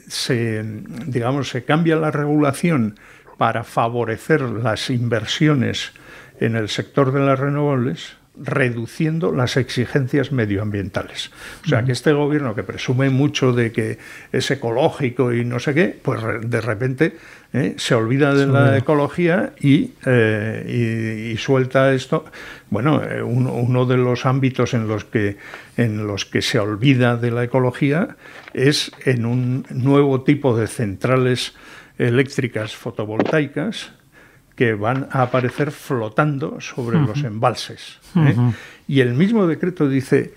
digamos, 1.06 1.48
se 1.48 1.64
cambia 1.64 1.96
la 1.96 2.10
regulación 2.10 2.98
para 3.36 3.64
favorecer 3.64 4.42
las 4.42 4.90
inversiones 4.90 5.92
en 6.38 6.56
el 6.56 6.68
sector 6.68 7.12
de 7.12 7.20
las 7.20 7.38
renovables, 7.38 8.16
reduciendo 8.36 9.32
las 9.32 9.56
exigencias 9.56 10.32
medioambientales. 10.32 11.30
O 11.64 11.68
sea, 11.68 11.84
que 11.84 11.92
este 11.92 12.12
gobierno 12.12 12.54
que 12.54 12.62
presume 12.62 13.10
mucho 13.10 13.52
de 13.52 13.72
que 13.72 13.98
es 14.32 14.50
ecológico 14.50 15.32
y 15.32 15.44
no 15.44 15.58
sé 15.58 15.74
qué, 15.74 15.98
pues 16.00 16.20
de 16.42 16.60
repente 16.60 17.16
¿eh? 17.52 17.74
se 17.76 17.94
olvida 17.94 18.34
de 18.34 18.46
la 18.46 18.78
ecología 18.78 19.52
eh, 19.60 21.32
y, 21.32 21.36
suelta 21.36 21.92
esto. 21.92 22.24
Bueno, 22.70 23.02
eh, 23.02 23.22
uno, 23.22 23.84
de 23.84 23.96
los 23.96 24.24
ámbitos 24.26 24.74
en 24.74 24.86
los, 24.86 25.04
que, 25.04 25.36
en 25.76 26.06
los 26.06 26.24
que 26.24 26.40
se 26.40 26.58
olvida 26.58 27.16
de 27.16 27.30
la 27.30 27.44
ecología 27.44 28.16
es 28.54 28.92
en 29.04 29.26
un 29.26 29.66
nuevo 29.70 30.22
tipo 30.22 30.56
de 30.56 30.66
centrales 30.66 31.54
eléctricas 31.98 32.74
fotovoltaicas 32.74 33.92
que 34.56 34.74
van 34.74 35.08
a 35.10 35.22
aparecer 35.22 35.70
flotando 35.70 36.60
sobre 36.60 37.00
los 37.00 37.22
embalses. 37.24 37.98
Y 38.86 39.00
el 39.00 39.14
mismo 39.14 39.46
decreto 39.46 39.88
dice 39.88 40.34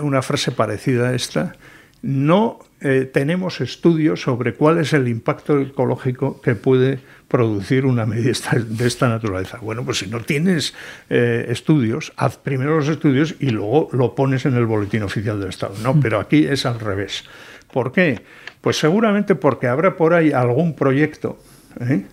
una 0.00 0.22
frase 0.22 0.52
parecida 0.52 1.08
a 1.08 1.14
esta, 1.14 1.54
no 2.02 2.58
eh, 2.80 3.08
tenemos 3.10 3.60
estudios 3.60 4.22
sobre 4.22 4.54
cuál 4.54 4.78
es 4.78 4.92
el 4.92 5.06
impacto 5.06 5.60
ecológico 5.60 6.40
que 6.40 6.56
puede 6.56 6.98
producir 7.28 7.86
una 7.86 8.06
medida 8.06 8.32
de 8.58 8.86
esta 8.86 9.08
naturaleza. 9.08 9.58
Bueno, 9.62 9.84
pues 9.84 9.98
si 9.98 10.08
no 10.08 10.20
tienes 10.20 10.74
eh, 11.08 11.46
estudios, 11.48 12.12
haz 12.16 12.38
primero 12.38 12.76
los 12.76 12.88
estudios 12.88 13.36
y 13.38 13.50
luego 13.50 13.88
lo 13.92 14.16
pones 14.16 14.46
en 14.46 14.56
el 14.56 14.66
boletín 14.66 15.04
oficial 15.04 15.38
del 15.38 15.50
Estado. 15.50 15.74
No, 15.82 15.98
pero 16.00 16.18
aquí 16.18 16.44
es 16.44 16.66
al 16.66 16.80
revés. 16.80 17.24
¿Por 17.72 17.92
qué? 17.92 18.22
Pues 18.60 18.78
seguramente 18.78 19.36
porque 19.36 19.68
habrá 19.68 19.96
por 19.96 20.12
ahí 20.12 20.32
algún 20.32 20.74
proyecto 20.74 21.38
¿eh? 21.80 22.04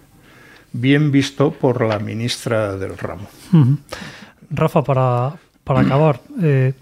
Bien 0.73 1.11
visto 1.11 1.51
por 1.51 1.85
la 1.85 1.99
ministra 1.99 2.77
del 2.77 2.97
ramo. 2.97 3.27
Rafa, 4.49 4.83
para, 4.83 5.33
para 5.63 5.81
acabar, 5.81 6.21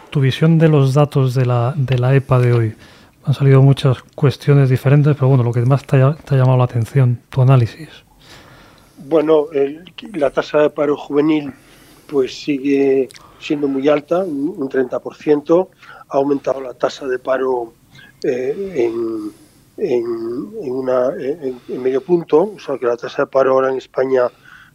tu 0.09 0.21
visión 0.21 0.57
de 0.57 0.69
los 0.69 0.93
datos 0.93 1.33
de 1.33 1.45
la, 1.45 1.73
de 1.75 1.97
la 1.97 2.15
EPA 2.15 2.39
de 2.39 2.53
hoy 2.53 2.75
han 3.27 3.33
salido 3.33 3.61
muchas 3.61 4.01
cuestiones 4.15 4.69
diferentes, 4.69 5.13
pero 5.15 5.27
bueno, 5.27 5.43
lo 5.43 5.51
que 5.51 5.59
más 5.61 5.85
te 5.85 5.97
ha, 5.97 6.15
llamado 6.31 6.57
la 6.57 6.63
atención, 6.63 7.19
tu 7.29 7.41
análisis. 7.41 7.89
Bueno, 8.97 9.47
la 10.13 10.29
tasa 10.29 10.59
de 10.59 10.69
paro 10.69 10.95
juvenil 10.95 11.51
pues 12.07 12.39
sigue 12.39 13.09
siendo 13.37 13.67
muy 13.67 13.89
alta, 13.89 14.23
un 14.23 14.69
30%. 14.69 15.67
Ha 16.07 16.17
aumentado 16.17 16.61
la 16.61 16.73
tasa 16.73 17.05
de 17.05 17.19
paro 17.19 17.73
eh, 18.23 18.73
en, 18.75 19.33
en, 19.77 20.05
una, 20.05 21.13
en, 21.17 21.81
medio 21.81 22.01
punto, 22.01 22.53
o 22.55 22.59
sea 22.59 22.77
que 22.77 22.85
la 22.85 22.97
tasa 22.97 23.23
de 23.23 23.27
paro 23.27 23.53
ahora 23.53 23.71
en 23.71 23.77
España 23.77 24.23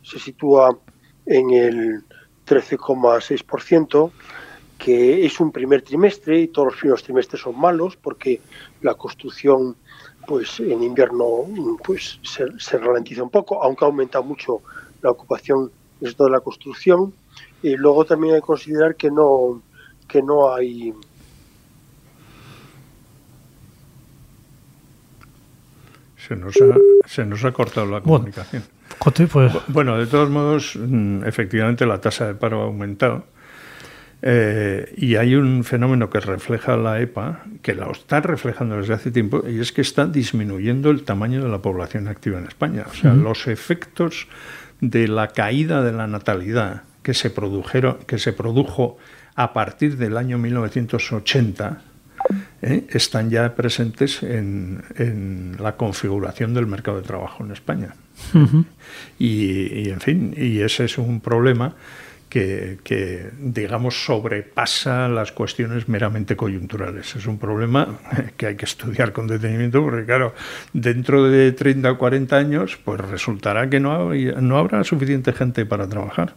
se 0.03 0.19
sitúa 0.19 0.79
en 1.27 1.51
el 1.51 2.05
13,6% 2.47 4.11
que 4.79 5.25
es 5.25 5.39
un 5.39 5.53
primer 5.53 5.83
trimestre 5.83 6.41
y 6.41 6.49
todos 6.49 6.73
los 6.73 6.77
primeros 6.77 7.03
trimestres 7.05 7.43
son 7.43 7.59
malos 7.59 7.97
porque 7.97 8.41
la 8.81 8.95
construcción 8.95 9.77
pues 10.27 10.59
en 10.61 10.83
invierno 10.83 11.47
pues 11.85 12.19
se, 12.23 12.79
ralentiza 12.79 13.23
un 13.23 13.31
poco, 13.31 13.63
aunque 13.63 13.85
ha 13.85 13.89
aumentado 13.89 14.25
mucho 14.25 14.61
la 15.01 15.11
ocupación 15.11 15.71
de 16.01 16.31
la 16.31 16.41
construcción. 16.41 17.15
Y 17.63 17.77
luego 17.77 18.05
también 18.05 18.35
hay 18.35 18.41
que 18.41 18.47
considerar 18.47 18.97
que 18.97 19.11
no, 19.11 19.63
que 20.09 20.23
no 20.23 20.53
hay 20.53 20.93
Se 26.27 26.37
nos, 26.37 26.55
ha, 26.57 27.09
se 27.09 27.25
nos 27.25 27.45
ha 27.45 27.53
cortado 27.53 27.87
la 27.87 28.01
comunicación. 28.01 28.63
Pues. 29.53 29.53
Bueno, 29.69 29.99
de 29.99 30.07
todos 30.07 30.31
modos, 30.31 30.77
mm, 30.77 31.25
efectivamente 31.25 31.87
la 31.87 32.01
tasa 32.01 32.27
de 32.27 32.35
paro 32.35 32.61
ha 32.61 32.65
aumentado 32.65 33.25
eh, 34.25 34.95
y 34.97 35.17
hay 35.17 35.35
un 35.35 35.65
fenómeno 35.65 36.09
que 36.09 36.21
refleja 36.21 36.77
la 36.77 37.01
EPA, 37.01 37.43
que 37.61 37.75
la 37.75 37.91
está 37.91 38.21
reflejando 38.21 38.77
desde 38.77 38.95
hace 38.95 39.11
tiempo, 39.11 39.43
y 39.49 39.59
es 39.59 39.73
que 39.73 39.81
está 39.81 40.07
disminuyendo 40.07 40.91
el 40.91 41.03
tamaño 41.03 41.43
de 41.43 41.49
la 41.49 41.59
población 41.59 42.07
activa 42.07 42.39
en 42.39 42.47
España. 42.47 42.85
O 42.89 42.95
sea, 42.95 43.15
los 43.15 43.49
efectos 43.49 44.29
de 44.81 45.09
la 45.09 45.29
caída 45.29 45.83
de 45.83 45.93
la 45.93 46.07
natalidad 46.07 46.85
que 47.03 47.15
se, 47.15 47.31
produjeron, 47.31 47.99
que 48.07 48.19
se 48.19 48.33
produjo 48.33 48.97
a 49.35 49.53
partir 49.53 49.97
del 49.97 50.17
año 50.17 50.39
1980 50.39 51.83
eh, 52.63 52.87
están 52.91 53.31
ya 53.31 53.55
presentes 53.55 54.23
en, 54.23 55.57
la 55.59 55.77
configuración 55.77 56.55
del 56.55 56.67
mercado 56.67 56.99
de 56.99 57.07
trabajo 57.07 57.45
en 57.45 57.53
España. 57.53 57.95
y, 59.19 59.81
y, 59.81 59.91
en 59.91 60.01
fin, 60.01 60.35
y 60.37 60.61
ese 60.61 60.85
es 60.85 60.99
un 60.99 61.21
problema 61.21 61.75
que, 62.33 63.31
digamos, 63.39 64.05
sobrepasa 64.07 65.07
las 65.09 65.33
cuestiones 65.33 65.87
meramente 65.89 66.35
coyunturales. 66.35 67.15
Es 67.15 67.27
un 67.27 67.39
problema 67.39 67.99
que 68.39 68.47
hay 68.47 68.57
que 68.57 68.65
estudiar 68.65 69.13
con 69.13 69.27
detenimiento 69.27 69.83
porque, 69.83 70.07
claro, 70.07 70.35
dentro 70.73 71.25
de 71.25 71.53
30 71.53 71.93
o 71.93 71.99
40 71.99 72.37
años, 72.37 72.79
pues 72.83 73.01
resultará 73.01 73.69
que 73.69 73.81
no, 73.81 74.15
no 74.15 74.57
habrá 74.57 74.83
suficiente 74.83 75.35
gente 75.35 75.67
para 75.67 75.87
trabajar. 75.89 76.35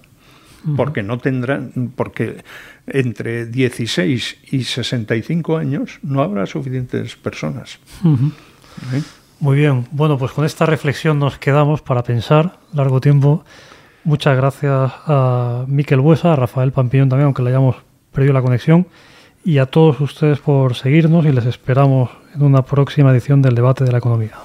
Porque 0.76 1.04
no 1.04 1.20
tendrán, 1.20 1.92
porque 1.96 2.44
entre 2.88 3.46
16 3.46 4.38
y 4.52 4.64
65 4.64 5.58
años 5.58 6.00
no 6.02 6.24
habrá 6.24 6.46
suficientes 6.48 7.16
personas. 7.16 7.78
¿Eh? 8.94 9.02
Muy 9.40 9.58
bien, 9.58 9.86
bueno, 9.92 10.18
pues 10.18 10.32
con 10.32 10.44
esta 10.44 10.66
reflexión 10.66 11.20
nos 11.20 11.38
quedamos 11.38 11.82
para 11.82 12.04
pensar 12.04 12.58
largo 12.74 13.00
tiempo 13.00 13.46
Muchas 14.06 14.38
gracias 14.38 14.92
a 15.08 15.66
Miquel 15.68 16.00
Buesa, 16.00 16.34
a 16.34 16.36
Rafael 16.36 16.72
Pampiñón 16.72 17.10
también, 17.10 17.26
aunque 17.26 17.42
le 17.42 17.50
hayamos 17.50 17.78
perdido 18.14 18.34
la 18.34 18.44
conexión, 18.44 18.86
y 19.44 19.58
a 19.58 19.66
todos 19.66 20.00
ustedes 20.00 20.38
por 20.38 20.76
seguirnos 20.76 21.26
y 21.26 21.32
les 21.32 21.48
esperamos 21.48 22.12
en 22.36 22.44
una 22.44 22.62
próxima 22.62 23.12
edición 23.12 23.42
del 23.42 23.56
debate 23.56 23.84
de 23.84 23.92
la 23.92 23.98
economía. 23.98 24.36